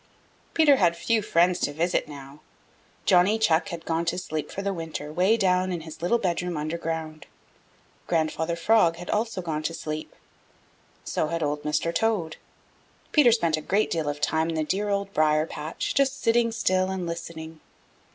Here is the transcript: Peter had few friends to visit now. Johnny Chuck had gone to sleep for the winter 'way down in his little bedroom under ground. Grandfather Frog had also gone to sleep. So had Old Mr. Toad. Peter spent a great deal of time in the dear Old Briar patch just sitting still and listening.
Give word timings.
Peter 0.55 0.77
had 0.77 0.97
few 0.97 1.21
friends 1.21 1.59
to 1.59 1.71
visit 1.71 2.07
now. 2.07 2.39
Johnny 3.05 3.37
Chuck 3.37 3.69
had 3.69 3.85
gone 3.85 4.03
to 4.05 4.17
sleep 4.17 4.49
for 4.49 4.63
the 4.63 4.73
winter 4.73 5.13
'way 5.13 5.37
down 5.37 5.71
in 5.71 5.81
his 5.81 6.01
little 6.01 6.17
bedroom 6.17 6.57
under 6.57 6.75
ground. 6.75 7.27
Grandfather 8.07 8.55
Frog 8.55 8.95
had 8.95 9.11
also 9.11 9.43
gone 9.43 9.61
to 9.61 9.75
sleep. 9.75 10.15
So 11.03 11.27
had 11.27 11.43
Old 11.43 11.61
Mr. 11.61 11.93
Toad. 11.93 12.37
Peter 13.11 13.31
spent 13.31 13.57
a 13.57 13.61
great 13.61 13.91
deal 13.91 14.09
of 14.09 14.19
time 14.19 14.49
in 14.49 14.55
the 14.55 14.63
dear 14.63 14.89
Old 14.89 15.13
Briar 15.13 15.45
patch 15.45 15.93
just 15.93 16.19
sitting 16.19 16.51
still 16.51 16.89
and 16.89 17.05
listening. 17.05 17.59